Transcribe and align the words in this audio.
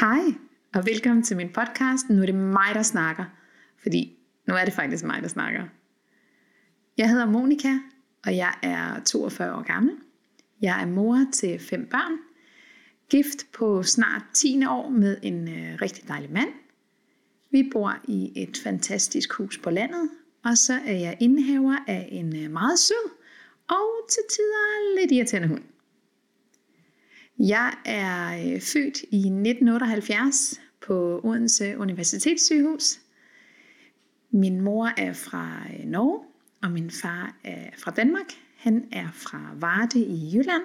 Hej, 0.00 0.20
og 0.74 0.86
velkommen 0.86 1.22
til 1.22 1.36
min 1.36 1.52
podcast. 1.52 2.08
Nu 2.10 2.22
er 2.22 2.26
det 2.26 2.34
mig, 2.34 2.74
der 2.74 2.82
snakker, 2.82 3.24
fordi 3.82 4.18
nu 4.48 4.54
er 4.54 4.64
det 4.64 4.74
faktisk 4.74 5.04
mig, 5.04 5.22
der 5.22 5.28
snakker. 5.28 5.64
Jeg 6.98 7.10
hedder 7.10 7.26
Monika, 7.26 7.78
og 8.26 8.36
jeg 8.36 8.54
er 8.62 9.00
42 9.04 9.54
år 9.54 9.62
gammel. 9.62 9.94
Jeg 10.62 10.82
er 10.82 10.86
mor 10.86 11.26
til 11.32 11.58
fem 11.58 11.86
børn, 11.90 12.18
gift 13.10 13.52
på 13.52 13.82
snart 13.82 14.22
10 14.34 14.66
år 14.66 14.88
med 14.88 15.16
en 15.22 15.48
øh, 15.48 15.78
rigtig 15.82 16.08
dejlig 16.08 16.32
mand. 16.32 16.50
Vi 17.50 17.68
bor 17.72 17.94
i 18.08 18.32
et 18.36 18.60
fantastisk 18.64 19.32
hus 19.32 19.58
på 19.58 19.70
landet, 19.70 20.10
og 20.44 20.58
så 20.58 20.74
er 20.86 20.96
jeg 20.96 21.16
indehaver 21.20 21.76
af 21.86 22.08
en 22.12 22.44
øh, 22.44 22.50
meget 22.50 22.78
sød 22.78 23.10
og 23.68 24.10
til 24.10 24.22
tider 24.30 25.00
lidt 25.00 25.12
irriterende 25.12 25.48
hund. 25.48 25.62
Jeg 27.38 27.72
er 27.84 28.32
øh, 28.32 28.60
født 28.60 29.02
i 29.10 29.16
1978 29.16 30.60
på 30.86 31.20
Odense 31.24 31.78
Universitetssygehus. 31.78 32.98
Min 34.30 34.60
mor 34.60 34.90
er 34.96 35.12
fra 35.12 35.62
øh, 35.78 35.84
Norge, 35.84 36.20
og 36.62 36.70
min 36.70 36.90
far 36.90 37.36
er 37.44 37.70
fra 37.78 37.90
Danmark. 37.90 38.32
Han 38.56 38.84
er 38.92 39.08
fra 39.12 39.54
Varde 39.56 40.00
i 40.00 40.30
Jylland. 40.34 40.62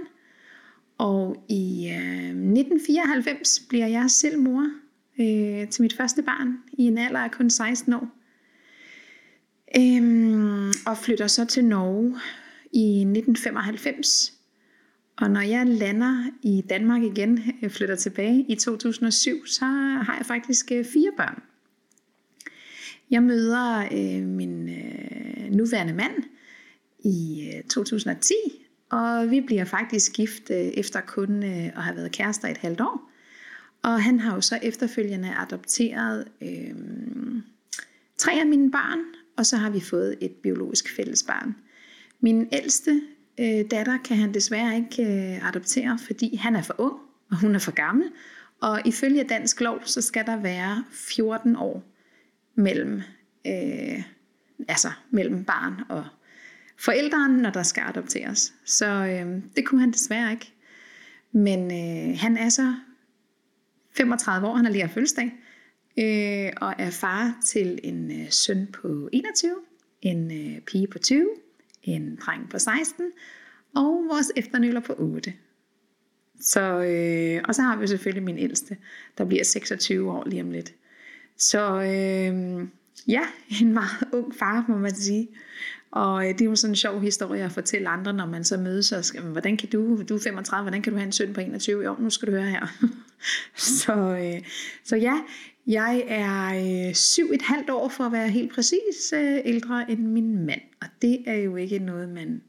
Og 0.97 1.45
i 1.49 1.89
øh, 1.89 2.27
1994 2.27 3.59
bliver 3.69 3.87
jeg 3.87 4.11
selv 4.11 4.39
mor 4.39 4.69
øh, 5.19 5.69
til 5.69 5.81
mit 5.81 5.93
første 5.93 6.23
barn 6.23 6.57
i 6.73 6.83
en 6.83 6.97
alder 6.97 7.19
af 7.19 7.31
kun 7.31 7.49
16 7.49 7.93
år. 7.93 8.07
Øhm, 9.77 10.71
og 10.85 10.97
flytter 10.97 11.27
så 11.27 11.45
til 11.45 11.65
Norge 11.65 12.19
i 12.73 13.01
1995 13.01 14.36
og 15.21 15.31
når 15.31 15.41
jeg 15.41 15.67
lander 15.67 16.25
i 16.41 16.63
Danmark 16.69 17.03
igen, 17.03 17.39
jeg 17.61 17.71
flytter 17.71 17.95
tilbage 17.95 18.45
i 18.49 18.55
2007, 18.55 19.45
så 19.45 19.65
har 19.65 20.15
jeg 20.17 20.25
faktisk 20.25 20.71
øh, 20.71 20.85
fire 20.85 21.11
børn. 21.17 21.43
Jeg 23.11 23.23
møder 23.23 23.87
øh, 23.91 24.27
min 24.27 24.69
øh, 24.69 25.51
nuværende 25.51 25.93
mand 25.93 26.23
i 26.99 27.49
øh, 27.55 27.63
2010, 27.63 28.33
og 28.89 29.31
vi 29.31 29.41
bliver 29.41 29.65
faktisk 29.65 30.13
gift 30.13 30.49
øh, 30.51 30.57
efter 30.57 31.01
kun 31.01 31.43
øh, 31.43 31.65
at 31.65 31.83
have 31.83 31.95
været 31.95 32.11
kærester 32.11 32.47
et 32.47 32.57
halvt 32.57 32.81
år. 32.81 33.11
Og 33.83 34.03
han 34.03 34.19
har 34.19 34.35
jo 34.35 34.41
så 34.41 34.59
efterfølgende 34.63 35.35
adopteret 35.37 36.27
øh, 36.41 36.75
tre 38.17 38.31
af 38.31 38.47
mine 38.47 38.71
børn, 38.71 38.99
og 39.37 39.45
så 39.45 39.57
har 39.57 39.69
vi 39.69 39.79
fået 39.79 40.17
et 40.21 40.31
biologisk 40.31 40.95
fællesbarn. 40.95 41.55
Min 42.19 42.47
ældste 42.51 43.01
øh, 43.39 43.71
datter 43.71 43.97
kan 44.05 44.17
han 44.17 44.33
desværre 44.33 44.75
ikke 44.75 45.03
øh, 45.03 45.47
adoptere, 45.47 45.99
fordi 46.07 46.35
han 46.35 46.55
er 46.55 46.61
for 46.61 46.75
ung, 46.77 46.95
og 47.31 47.39
hun 47.39 47.55
er 47.55 47.59
for 47.59 47.71
gammel. 47.71 48.07
Og 48.61 48.81
ifølge 48.85 49.23
dansk 49.23 49.61
lov, 49.61 49.79
så 49.83 50.01
skal 50.01 50.25
der 50.25 50.37
være 50.37 50.83
14 50.91 51.55
år 51.55 51.83
mellem, 52.55 53.01
øh, 53.47 54.03
altså 54.67 54.91
mellem 55.09 55.43
barn 55.43 55.73
og 55.89 56.05
forældren, 56.77 57.31
når 57.31 57.49
der 57.49 57.63
skal 57.63 57.83
adopteres. 57.87 58.53
Så 58.65 58.85
øh, 58.85 59.41
det 59.55 59.65
kunne 59.65 59.81
han 59.81 59.91
desværre 59.91 60.31
ikke. 60.31 60.53
Men 61.31 61.59
øh, 61.71 62.17
han 62.19 62.37
er 62.37 62.49
så 62.49 62.73
35 63.97 64.47
år, 64.47 64.55
han 64.55 64.65
er 64.65 64.69
lige 64.69 64.83
af 64.83 64.89
fødselsdag, 64.89 65.33
øh, 65.99 66.51
og 66.61 66.73
er 66.77 66.89
far 66.89 67.37
til 67.45 67.79
en 67.83 68.21
øh, 68.21 68.31
søn 68.31 68.67
på 68.73 69.09
21, 69.13 69.55
en 70.01 70.31
øh, 70.31 70.61
pige 70.61 70.87
på 70.87 70.99
20, 70.99 71.29
en 71.95 72.15
dreng 72.25 72.49
på 72.49 72.59
16, 72.59 73.11
og 73.75 74.05
vores 74.09 74.31
efternøler 74.35 74.79
på 74.79 74.95
8. 74.97 75.33
Så, 76.41 76.61
øh, 76.61 77.41
og 77.47 77.55
så 77.55 77.61
har 77.61 77.75
vi 77.75 77.87
selvfølgelig 77.87 78.23
min 78.23 78.37
ældste, 78.37 78.77
der 79.17 79.25
bliver 79.25 79.43
26 79.43 80.11
år 80.11 80.23
lige 80.27 80.41
om 80.41 80.51
lidt. 80.51 80.73
Så 81.37 81.73
øh, 81.73 82.67
ja, 83.07 83.21
en 83.61 83.73
meget 83.73 84.07
ung 84.13 84.35
far, 84.35 84.65
må 84.67 84.77
man 84.77 84.95
sige. 84.95 85.27
Og 85.91 86.27
øh, 86.27 86.33
det 86.33 86.41
er 86.41 86.45
jo 86.45 86.55
sådan 86.55 86.71
en 86.71 86.75
sjov 86.75 87.01
historie 87.01 87.43
at 87.43 87.51
fortælle 87.51 87.89
andre, 87.89 88.13
når 88.13 88.25
man 88.25 88.43
så 88.43 88.57
mødes 88.57 88.91
og 88.91 89.05
skal, 89.05 89.21
hvordan 89.21 89.57
kan 89.57 89.69
du, 89.69 90.03
du 90.09 90.15
er 90.15 90.19
35, 90.19 90.63
hvordan 90.63 90.81
kan 90.81 90.93
du 90.93 90.97
have 90.97 91.05
en 91.05 91.11
søn 91.11 91.33
på 91.33 91.41
21 91.41 91.89
år? 91.89 91.97
Nu 91.99 92.09
skal 92.09 92.27
du 92.27 92.31
høre 92.31 92.49
her. 92.49 92.67
så, 93.79 93.93
øh, 93.93 94.41
så 94.83 94.95
ja, 94.95 95.19
jeg 95.67 96.03
er 96.07 96.87
øh, 96.87 96.93
syv 96.93 97.31
et 97.33 97.41
halvt 97.41 97.69
år 97.69 97.89
for 97.89 98.03
at 98.03 98.11
være 98.11 98.29
helt 98.29 98.53
præcis 98.53 99.13
øh, 99.13 99.39
ældre 99.45 99.91
end 99.91 99.99
min 99.99 100.45
mand. 100.45 100.61
Og 100.81 100.87
det 101.01 101.23
er 101.27 101.35
jo 101.35 101.55
ikke 101.55 101.79
noget, 101.79 102.09
man 102.09 102.41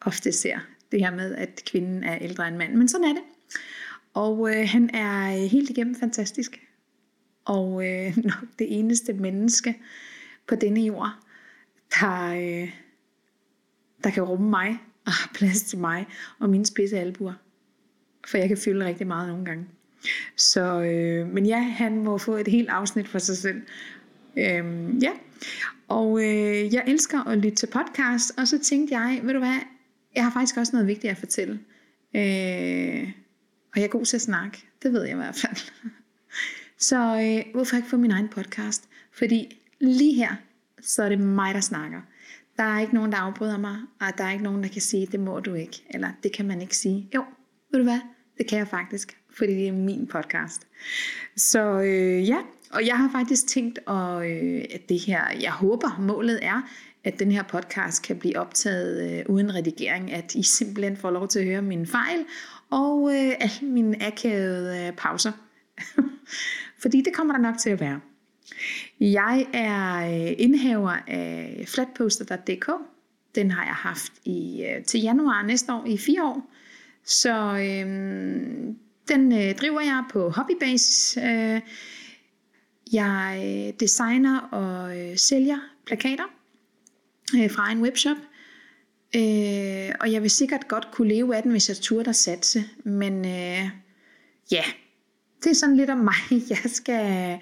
ofte 0.00 0.32
ser. 0.32 0.58
Det 0.92 1.00
her 1.00 1.14
med, 1.14 1.34
at 1.34 1.62
kvinden 1.66 2.04
er 2.04 2.18
ældre 2.20 2.48
end 2.48 2.56
manden. 2.56 2.78
Men 2.78 2.88
sådan 2.88 3.06
er 3.06 3.12
det. 3.12 3.22
Og 4.14 4.50
øh, 4.50 4.68
han 4.68 4.90
er 4.94 5.36
øh, 5.36 5.50
helt 5.50 5.70
igennem 5.70 5.94
fantastisk. 5.94 6.60
Og 7.44 7.86
øh, 7.86 8.16
nok 8.24 8.44
det 8.58 8.78
eneste 8.78 9.12
menneske 9.12 9.76
på 10.46 10.54
denne 10.54 10.80
jord, 10.80 11.10
der, 12.00 12.34
øh, 12.34 12.70
der 14.04 14.10
kan 14.10 14.22
rumme 14.22 14.50
mig 14.50 14.78
og 15.06 15.12
har 15.12 15.30
plads 15.34 15.62
til 15.62 15.78
mig 15.78 16.06
og 16.38 16.50
mine 16.50 16.66
spidse 16.66 16.98
albuer. 16.98 17.34
For 18.26 18.38
jeg 18.38 18.48
kan 18.48 18.58
fylde 18.58 18.86
rigtig 18.86 19.06
meget 19.06 19.28
nogle 19.28 19.44
gange. 19.44 19.66
Så, 20.36 20.82
øh, 20.82 21.26
men 21.26 21.46
ja, 21.46 21.58
han 21.58 22.04
må 22.04 22.18
få 22.18 22.36
et 22.36 22.48
helt 22.48 22.68
afsnit 22.68 23.08
for 23.08 23.18
sig 23.18 23.36
selv. 23.36 23.62
Øhm, 24.38 24.98
ja, 24.98 25.10
og 25.88 26.20
øh, 26.22 26.74
jeg 26.74 26.84
elsker 26.86 27.28
at 27.28 27.38
lytte 27.38 27.56
til 27.56 27.66
podcast, 27.66 28.38
og 28.38 28.48
så 28.48 28.58
tænkte 28.58 28.98
jeg, 28.98 29.20
ved 29.22 29.32
du 29.32 29.38
hvad, 29.38 29.58
jeg 30.14 30.24
har 30.24 30.30
faktisk 30.30 30.56
også 30.56 30.72
noget 30.72 30.88
vigtigt 30.88 31.10
at 31.10 31.16
fortælle. 31.16 31.60
Øh, 32.14 33.12
og 33.72 33.80
jeg 33.80 33.84
er 33.84 33.88
god 33.88 34.04
til 34.04 34.16
at 34.16 34.22
snakke, 34.22 34.64
det 34.82 34.92
ved 34.92 35.02
jeg 35.02 35.12
i 35.12 35.16
hvert 35.16 35.36
fald. 35.36 35.56
så 36.88 36.96
øh, 36.96 37.52
hvorfor 37.54 37.76
ikke 37.76 37.88
få 37.88 37.96
min 37.96 38.10
egen 38.10 38.28
podcast? 38.28 38.88
Fordi 39.12 39.60
lige 39.80 40.14
her, 40.14 40.34
så 40.80 41.02
er 41.02 41.08
det 41.08 41.20
mig, 41.20 41.54
der 41.54 41.60
snakker. 41.60 42.00
Der 42.56 42.62
er 42.62 42.80
ikke 42.80 42.94
nogen, 42.94 43.12
der 43.12 43.18
afbryder 43.18 43.58
mig, 43.58 43.76
og 44.00 44.06
der 44.18 44.24
er 44.24 44.32
ikke 44.32 44.44
nogen, 44.44 44.62
der 44.62 44.68
kan 44.68 44.82
sige, 44.82 45.06
det 45.06 45.20
må 45.20 45.40
du 45.40 45.54
ikke, 45.54 45.84
eller 45.90 46.08
det 46.22 46.32
kan 46.32 46.46
man 46.46 46.60
ikke 46.60 46.76
sige. 46.76 47.10
Jo, 47.14 47.24
ved 47.70 47.80
du 47.80 47.84
hvad, 47.84 48.00
det 48.38 48.48
kan 48.48 48.58
jeg 48.58 48.68
faktisk 48.68 49.16
fordi 49.36 49.52
det 49.52 49.68
er 49.68 49.72
min 49.72 50.06
podcast. 50.06 50.66
Så 51.36 51.80
øh, 51.80 52.28
ja, 52.28 52.38
og 52.70 52.86
jeg 52.86 52.98
har 52.98 53.10
faktisk 53.12 53.46
tænkt, 53.46 53.78
at, 53.88 54.30
øh, 54.30 54.64
at 54.74 54.88
det 54.88 55.00
her, 55.00 55.22
jeg 55.40 55.52
håber, 55.52 55.96
målet 56.00 56.38
er, 56.42 56.62
at 57.04 57.18
den 57.18 57.32
her 57.32 57.42
podcast 57.42 58.02
kan 58.02 58.18
blive 58.18 58.38
optaget 58.38 59.18
øh, 59.18 59.24
uden 59.28 59.54
redigering, 59.54 60.12
at 60.12 60.34
I 60.34 60.42
simpelthen 60.42 60.96
får 60.96 61.10
lov 61.10 61.28
til 61.28 61.38
at 61.38 61.44
høre 61.44 61.62
mine 61.62 61.86
fejl 61.86 62.24
og 62.70 63.10
øh, 63.14 63.32
alle 63.40 63.68
mine 63.72 64.06
akavede 64.06 64.86
øh, 64.86 64.92
pauser. 64.92 65.32
Fordi 66.82 67.00
det 67.00 67.14
kommer 67.14 67.34
der 67.34 67.40
nok 67.40 67.58
til 67.58 67.70
at 67.70 67.80
være. 67.80 68.00
Jeg 69.00 69.46
er 69.52 69.96
øh, 70.06 70.34
indhaver 70.38 70.96
af 71.06 71.64
flatposter.dk. 71.66 72.70
Den 73.34 73.50
har 73.50 73.64
jeg 73.64 73.74
haft 73.74 74.12
i 74.24 74.64
øh, 74.64 74.84
til 74.84 75.00
januar 75.00 75.42
næste 75.42 75.72
år 75.72 75.84
i 75.86 75.98
fire 75.98 76.24
år. 76.24 76.50
Så 77.04 77.58
øh, 77.58 78.74
den 79.08 79.32
øh, 79.32 79.54
driver 79.54 79.80
jeg 79.80 80.04
på 80.10 80.28
hobbybasis. 80.28 81.16
Øh, 81.16 81.60
jeg 82.92 83.42
øh, 83.44 83.80
designer 83.80 84.40
og 84.40 84.98
øh, 84.98 85.16
sælger 85.16 85.58
plakater 85.86 86.24
øh, 87.36 87.50
fra 87.50 87.72
en 87.72 87.82
webshop. 87.82 88.16
Øh, 89.16 89.94
og 90.00 90.12
jeg 90.12 90.22
vil 90.22 90.30
sikkert 90.30 90.68
godt 90.68 90.88
kunne 90.92 91.08
leve 91.08 91.36
af 91.36 91.42
den, 91.42 91.50
hvis 91.50 91.68
jeg 91.68 91.76
turde 91.76 92.08
at 92.08 92.16
satse. 92.16 92.64
Men 92.84 93.18
øh, 93.18 93.70
ja, 94.52 94.64
det 95.44 95.50
er 95.50 95.54
sådan 95.54 95.76
lidt 95.76 95.90
om 95.90 95.98
mig. 95.98 96.14
Jeg 96.50 96.62
skal 96.64 97.38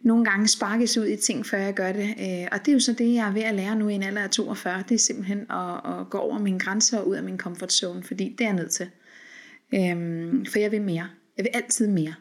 nogle 0.00 0.24
gange 0.24 0.48
sparkes 0.48 0.98
ud 0.98 1.06
i 1.06 1.16
ting, 1.16 1.46
før 1.46 1.58
jeg 1.58 1.74
gør 1.74 1.92
det. 1.92 2.08
Øh, 2.20 2.48
og 2.52 2.58
det 2.58 2.68
er 2.68 2.72
jo 2.72 2.80
så 2.80 2.92
det, 2.92 3.14
jeg 3.14 3.28
er 3.28 3.32
ved 3.32 3.42
at 3.42 3.54
lære 3.54 3.76
nu 3.76 3.88
i 3.88 3.94
en 3.94 4.02
alder 4.02 4.22
af 4.22 4.30
42. 4.30 4.84
Det 4.88 4.94
er 4.94 4.98
simpelthen 4.98 5.38
at, 5.50 5.74
at 5.74 6.10
gå 6.10 6.18
over 6.18 6.38
mine 6.38 6.58
grænser 6.58 6.98
og 6.98 7.08
ud 7.08 7.16
af 7.16 7.22
min 7.22 7.38
comfort 7.38 7.72
zone, 7.72 8.02
fordi 8.02 8.34
det 8.38 8.44
er 8.44 8.48
jeg 8.48 8.56
nødt 8.56 8.70
til. 8.70 8.90
Øhm, 9.74 10.46
for 10.46 10.58
jeg 10.58 10.72
vil 10.72 10.82
mere. 10.82 11.08
Jeg 11.36 11.44
vil 11.44 11.50
altid 11.54 11.88
mere. 11.88 12.14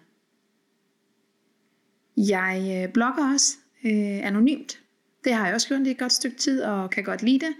Jeg 2.18 2.84
øh, 2.86 2.94
blogger 2.94 3.34
også 3.34 3.58
øh, 3.86 4.28
anonymt. 4.28 4.80
Det 5.24 5.34
har 5.34 5.46
jeg 5.46 5.56
også 5.56 5.68
gjort 5.68 5.88
i 5.88 5.92
et 5.92 5.98
godt 5.98 6.14
stykke 6.14 6.38
tid, 6.38 6.62
og 6.62 6.90
kan 6.90 7.04
godt 7.04 7.24
lide 7.24 7.40
det. 7.40 7.54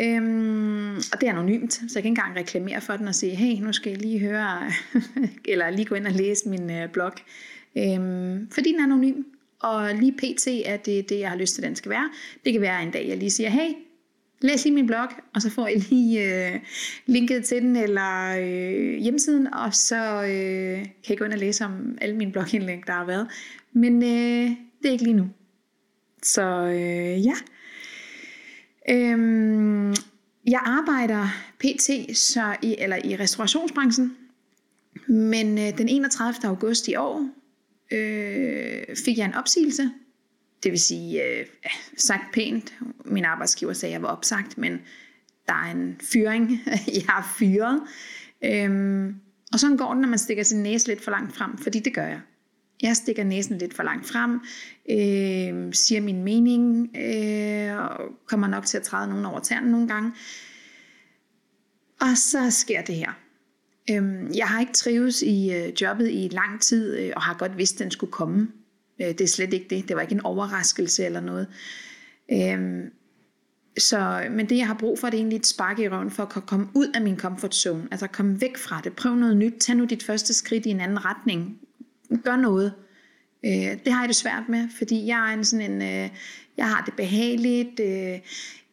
Øhm, 0.00 0.96
og 0.96 1.20
det 1.20 1.28
er 1.28 1.32
anonymt, 1.32 1.72
så 1.72 1.80
jeg 1.80 1.90
kan 1.90 1.98
ikke 1.98 2.08
engang 2.08 2.36
reklamere 2.36 2.80
for 2.80 2.96
den 2.96 3.08
og 3.08 3.14
sige, 3.14 3.34
hey, 3.34 3.62
nu 3.62 3.72
skal 3.72 3.92
I 3.92 3.94
lige 3.94 4.18
høre, 4.18 4.70
eller 5.52 5.70
lige 5.70 5.84
gå 5.84 5.94
ind 5.94 6.06
og 6.06 6.12
læse 6.12 6.48
min 6.48 6.70
øh, 6.70 6.88
blog. 6.92 7.12
Øhm, 7.78 8.50
fordi 8.50 8.72
den 8.72 8.80
er 8.80 8.84
anonym, 8.84 9.22
og 9.60 9.94
lige 9.94 10.12
pt. 10.12 10.46
er 10.64 10.76
det 10.76 11.08
det, 11.08 11.18
jeg 11.18 11.30
har 11.30 11.36
lyst 11.36 11.54
til, 11.54 11.62
at 11.62 11.68
den 11.68 11.76
skal 11.76 11.90
være. 11.90 12.10
Det 12.44 12.52
kan 12.52 12.62
være 12.62 12.82
en 12.82 12.90
dag, 12.90 13.08
jeg 13.08 13.16
lige 13.16 13.30
siger, 13.30 13.50
hey, 13.50 13.70
læs 14.44 14.64
lige 14.64 14.74
min 14.74 14.86
blog, 14.86 15.08
og 15.34 15.42
så 15.42 15.50
får 15.50 15.68
I 15.68 15.74
lige 15.78 16.52
øh, 16.52 16.60
linket 17.06 17.44
til 17.44 17.62
den, 17.62 17.76
eller 17.76 18.36
øh, 18.38 18.98
hjemmesiden, 18.98 19.54
og 19.54 19.74
så 19.74 20.22
øh, 20.22 20.86
kan 21.06 21.14
I 21.14 21.16
gå 21.16 21.24
ind 21.24 21.32
og 21.32 21.38
læse 21.38 21.64
om 21.64 21.98
alle 22.00 22.16
mine 22.16 22.32
blogindlæg, 22.32 22.82
der 22.86 22.92
har 22.92 23.04
været. 23.04 23.28
Men 23.72 24.02
øh, 24.02 24.50
det 24.82 24.88
er 24.88 24.92
ikke 24.92 25.04
lige 25.04 25.16
nu. 25.16 25.28
Så 26.22 26.42
øh, 26.64 27.26
ja. 27.26 27.34
Øhm, 28.90 29.94
jeg 30.46 30.60
arbejder 30.64 31.28
pt. 31.58 32.16
Så 32.16 32.56
i, 32.62 32.76
eller 32.78 32.98
i 33.04 33.16
restaurationsbranchen, 33.16 34.16
men 35.08 35.58
øh, 35.58 35.78
den 35.78 35.88
31. 35.88 36.48
august 36.48 36.88
i 36.88 36.94
år, 36.94 37.28
øh, 37.92 38.96
fik 39.04 39.18
jeg 39.18 39.24
en 39.24 39.34
opsigelse. 39.34 39.90
Det 40.64 40.72
vil 40.72 40.80
sige, 40.80 41.22
øh, 41.24 41.46
sagt 41.96 42.22
pænt, 42.32 42.74
min 43.04 43.24
arbejdsgiver 43.24 43.72
sagde, 43.72 43.94
at 43.94 44.00
jeg 44.00 44.02
var 44.02 44.08
opsagt, 44.08 44.58
men 44.58 44.72
der 45.46 45.52
er 45.52 45.70
en 45.70 46.00
fyring, 46.12 46.50
jeg 46.98 47.04
har 47.08 47.34
fyret. 47.38 47.82
Øhm, 48.44 49.14
og 49.52 49.60
sådan 49.60 49.76
går 49.76 49.92
det, 49.92 50.00
når 50.00 50.08
man 50.08 50.18
stikker 50.18 50.42
sin 50.42 50.62
næse 50.62 50.86
lidt 50.86 51.04
for 51.04 51.10
langt 51.10 51.36
frem, 51.36 51.58
fordi 51.58 51.78
det 51.80 51.94
gør 51.94 52.06
jeg. 52.06 52.20
Jeg 52.82 52.96
stikker 52.96 53.24
næsen 53.24 53.58
lidt 53.58 53.74
for 53.74 53.82
langt 53.82 54.06
frem, 54.06 54.40
øh, 54.90 55.72
siger 55.72 56.00
min 56.00 56.24
mening, 56.24 56.90
øh, 56.96 57.76
og 57.78 58.00
kommer 58.26 58.46
nok 58.46 58.64
til 58.66 58.76
at 58.76 58.82
træde 58.82 59.08
nogen 59.08 59.24
over 59.24 59.40
tæerne 59.40 59.70
nogle 59.70 59.88
gange. 59.88 60.12
Og 62.00 62.16
så 62.16 62.50
sker 62.50 62.82
det 62.82 62.94
her. 62.94 63.12
Øhm, 63.90 64.32
jeg 64.34 64.48
har 64.48 64.60
ikke 64.60 64.72
trives 64.72 65.22
i 65.22 65.52
øh, 65.52 65.72
jobbet 65.82 66.10
i 66.10 66.28
lang 66.32 66.60
tid, 66.60 66.98
øh, 66.98 67.12
og 67.16 67.22
har 67.22 67.34
godt 67.34 67.58
vidst, 67.58 67.74
at 67.74 67.84
den 67.84 67.90
skulle 67.90 68.12
komme. 68.12 68.48
Øh, 69.00 69.08
det 69.08 69.20
er 69.20 69.28
slet 69.28 69.52
ikke 69.52 69.66
det. 69.70 69.88
Det 69.88 69.96
var 69.96 70.02
ikke 70.02 70.14
en 70.14 70.24
overraskelse 70.24 71.04
eller 71.04 71.20
noget. 71.20 71.46
Øhm, 72.32 72.90
så, 73.78 74.26
men 74.30 74.48
det 74.48 74.56
jeg 74.56 74.66
har 74.66 74.74
brug 74.74 74.98
for, 74.98 75.06
det 75.06 75.16
er 75.16 75.18
egentlig 75.18 75.36
et 75.36 75.46
spark 75.46 75.78
i 75.78 75.88
røven 75.88 76.10
for 76.10 76.22
at 76.22 76.46
komme 76.46 76.68
ud 76.74 76.88
af 76.94 77.00
min 77.02 77.18
comfort 77.18 77.54
zone. 77.54 77.88
Altså 77.90 78.06
komme 78.06 78.40
væk 78.40 78.56
fra 78.56 78.80
det. 78.84 78.92
Prøv 78.92 79.14
noget 79.14 79.36
nyt. 79.36 79.54
Tag 79.60 79.76
nu 79.76 79.84
dit 79.84 80.02
første 80.02 80.34
skridt 80.34 80.66
i 80.66 80.70
en 80.70 80.80
anden 80.80 81.04
retning. 81.04 81.58
Gør 82.24 82.36
noget. 82.36 82.72
Øh, 83.44 83.84
det 83.84 83.92
har 83.92 84.02
jeg 84.02 84.08
det 84.08 84.16
svært 84.16 84.48
med, 84.48 84.68
fordi 84.78 85.06
jeg 85.06 85.30
er 85.30 85.34
en 85.36 85.44
sådan 85.44 85.70
en, 85.70 85.82
øh, 85.82 86.10
jeg 86.56 86.68
har 86.68 86.82
det 86.84 86.94
behageligt. 86.94 87.80
Øh, 87.80 88.18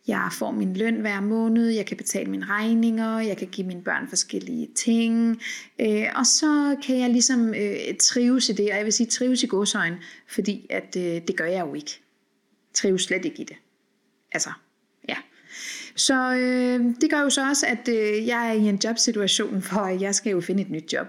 jeg 0.08 0.30
får 0.32 0.52
min 0.52 0.74
løn 0.74 0.96
hver 0.96 1.22
måned, 1.22 1.70
jeg 1.70 1.86
kan 1.86 1.98
betale 1.98 2.32
mine 2.32 2.46
regninger, 2.46 3.20
jeg 3.20 3.38
kan 3.38 3.48
give 3.48 3.68
mine 3.68 3.82
børn 3.82 4.08
forskellige 4.08 4.70
ting, 4.76 5.42
øh, 5.82 6.06
og 6.16 6.26
så 6.26 6.76
kan 6.86 7.00
jeg 7.00 7.10
ligesom 7.10 7.54
øh, 7.54 7.78
trives 8.00 8.50
i 8.50 8.54
det, 8.54 8.72
og 8.72 8.78
jeg 8.78 8.86
vil 8.86 8.94
sige 8.94 9.08
trives 9.08 9.44
i 9.44 9.48
godsøjen, 9.48 9.94
fordi 10.28 10.68
at, 10.70 10.96
øh, 10.98 11.22
det 11.28 11.38
gør 11.38 11.46
jeg 11.46 11.66
jo 11.66 11.74
ikke. 11.74 12.02
Trives 12.74 13.02
slet 13.02 13.26
ikke 13.26 13.42
i 13.42 13.46
det. 13.46 13.56
Altså, 14.32 14.50
ja. 15.10 15.16
Så 15.96 16.34
øh, 16.34 16.96
det 17.02 17.10
gør 17.10 17.22
jo 17.22 17.30
så 17.30 17.50
også, 17.50 17.66
at 17.66 17.88
øh, 17.88 18.28
jeg 18.28 18.50
er 18.50 18.54
i 18.54 18.70
en 18.70 18.80
jobsituation, 18.84 19.64
hvor 19.72 19.88
jeg 19.88 20.16
skal 20.16 20.32
jo 20.32 20.42
finde 20.42 20.62
et 20.62 20.70
nyt 20.70 20.94
job. 20.94 21.08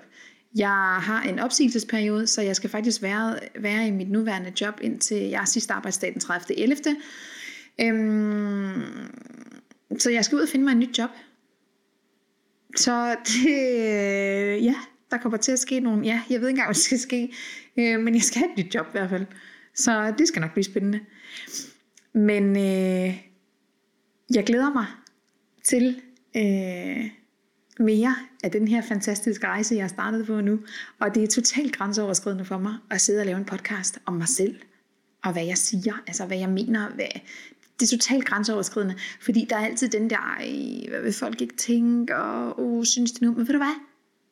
Jeg 0.55 0.99
har 1.01 1.23
en 1.23 1.39
opsigelsesperiode, 1.39 2.27
så 2.27 2.43
jeg 2.43 2.57
skal 2.57 2.71
faktisk 2.71 3.03
være, 3.03 3.39
være 3.59 3.87
i 3.87 3.91
mit 3.91 4.11
nuværende 4.11 4.53
job 4.61 4.75
indtil 4.81 5.17
jeg 5.17 5.43
sidste 5.47 5.73
arbejdsdag 5.73 6.13
den 6.15 6.23
30.11., 6.23 6.97
Øhm, 7.81 8.83
så 9.99 10.11
jeg 10.11 10.25
skal 10.25 10.37
ud 10.37 10.43
og 10.43 10.49
finde 10.49 10.65
mig 10.65 10.73
en 10.73 10.79
nyt 10.79 10.99
job. 10.99 11.11
Så 12.77 13.17
det, 13.27 13.47
øh, 13.47 14.65
ja, 14.65 14.75
der 15.11 15.19
kommer 15.19 15.39
til 15.39 15.53
at 15.53 15.59
ske 15.59 15.81
nogle, 15.81 16.05
ja, 16.05 16.23
jeg 16.31 16.41
ved 16.41 16.49
ikke 16.49 16.59
engang, 16.59 16.67
hvad 16.67 16.75
der 16.75 16.81
skal 16.81 16.99
ske, 16.99 17.35
øh, 17.77 18.01
men 18.01 18.15
jeg 18.15 18.23
skal 18.23 18.39
have 18.39 18.51
et 18.53 18.65
nyt 18.65 18.75
job 18.75 18.87
i 18.87 18.91
hvert 18.91 19.11
fald. 19.11 19.27
Så 19.75 20.15
det 20.19 20.29
skal 20.29 20.41
nok 20.41 20.53
blive 20.53 20.65
spændende. 20.65 21.01
Men 22.15 22.57
øh, 22.57 23.21
jeg 24.35 24.45
glæder 24.47 24.73
mig 24.73 24.87
til 25.65 26.01
øh, 26.37 27.11
mere 27.79 28.17
af 28.45 28.51
den 28.51 28.69
her 28.69 28.83
fantastiske 28.83 29.47
rejse, 29.47 29.75
jeg 29.75 29.83
har 29.83 29.89
startet 29.89 30.27
på 30.27 30.41
nu. 30.41 30.61
Og 31.01 31.15
det 31.15 31.23
er 31.23 31.27
totalt 31.27 31.77
grænseoverskridende 31.77 32.45
for 32.45 32.59
mig 32.59 32.75
at 32.91 33.01
sidde 33.01 33.21
og 33.21 33.27
lave 33.27 33.39
en 33.39 33.45
podcast 33.45 33.99
om 34.07 34.15
mig 34.15 34.29
selv. 34.29 34.61
Og 35.25 35.33
hvad 35.33 35.45
jeg 35.45 35.59
siger, 35.59 35.95
altså 36.07 36.27
hvad 36.27 36.39
jeg 36.39 36.49
mener. 36.49 36.89
Hvad, 36.89 37.07
det 37.81 37.93
er 37.93 37.99
totalt 37.99 38.25
grænseoverskridende, 38.25 38.95
fordi 39.21 39.47
der 39.51 39.57
er 39.57 39.65
altid 39.65 39.89
den 39.89 40.11
der, 40.11 40.89
hvad 40.89 41.03
vil 41.03 41.13
folk 41.13 41.41
ikke 41.41 41.57
tænke, 41.57 42.17
og 42.17 42.59
oh, 42.59 42.85
synes 42.85 43.13
det 43.13 43.23
nu, 43.23 43.33
men 43.33 43.47
ved 43.47 43.53
du 43.53 43.59
hvad? 43.59 43.77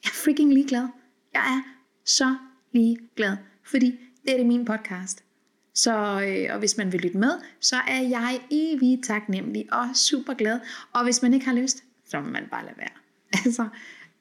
Jeg 0.05 0.11
er 0.11 0.15
freaking 0.25 0.55
ligeglad. 0.55 0.87
Jeg 1.35 1.41
er 1.41 1.63
så 2.05 2.37
ligeglad, 2.73 3.37
fordi 3.65 3.99
det 4.25 4.33
er 4.33 4.37
det 4.37 4.47
min 4.47 4.65
podcast. 4.65 5.25
Så, 5.75 6.23
øh, 6.23 6.55
og 6.55 6.59
hvis 6.59 6.77
man 6.77 6.93
vil 6.93 7.01
lytte 7.01 7.19
med, 7.19 7.33
så 7.61 7.77
er 7.77 8.01
jeg 8.01 8.41
evigt 8.51 9.05
taknemmelig 9.05 9.73
og 9.73 9.89
super 9.95 10.35
glad. 10.35 10.61
Og 10.93 11.05
hvis 11.05 11.23
man 11.23 11.35
ikke 11.35 11.47
har 11.47 11.55
lyst, 11.55 11.85
så 12.09 12.21
må 12.21 12.29
man 12.29 12.45
bare 12.51 12.65
lade 12.65 12.77
være. 12.79 12.89
Altså, 13.45 13.69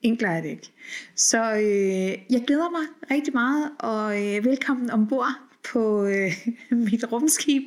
enklere 0.02 0.38
er 0.38 0.42
det 0.42 0.50
ikke. 0.50 0.72
Så 1.16 1.54
øh, 1.54 2.34
jeg 2.34 2.44
glæder 2.48 2.70
mig 2.70 3.12
rigtig 3.12 3.34
meget, 3.34 3.72
og 3.80 4.26
øh, 4.26 4.46
velkommen 4.46 4.90
ombord 4.90 5.49
på 5.72 6.06
øh, 6.06 6.32
mit 6.92 7.12
rumskib, 7.12 7.64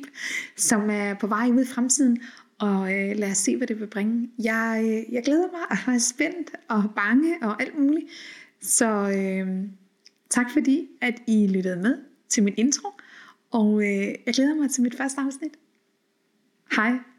som 0.55 0.89
er 0.89 1.13
på 1.13 1.27
vej 1.27 1.49
ud 1.49 1.61
i 1.61 1.67
fremtiden. 1.67 2.21
Og 2.59 2.93
øh, 2.93 3.15
lad 3.15 3.31
os 3.31 3.37
se, 3.37 3.57
hvad 3.57 3.67
det 3.67 3.79
vil 3.79 3.87
bringe. 3.87 4.29
Jeg, 4.39 4.81
øh, 4.85 5.13
jeg 5.13 5.23
glæder 5.23 5.47
mig 5.51 5.61
og 5.87 5.93
er 5.93 5.97
spændt 5.97 6.51
og 6.69 6.83
bange 6.95 7.37
og 7.41 7.61
alt 7.61 7.79
muligt. 7.79 8.05
Så 8.61 8.85
øh, 8.85 9.63
tak 10.29 10.51
fordi, 10.51 10.87
at 11.01 11.21
I 11.27 11.47
lyttede 11.47 11.75
med 11.75 11.97
til 12.29 12.43
min 12.43 12.53
intro. 12.57 12.87
Og 13.51 13.81
øh, 13.81 14.15
jeg 14.25 14.33
glæder 14.33 14.55
mig 14.55 14.71
til 14.71 14.83
mit 14.83 14.97
første 14.97 15.21
afsnit. 15.21 15.51
Hej. 16.75 17.12